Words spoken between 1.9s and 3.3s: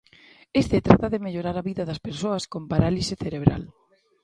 persoas con parálise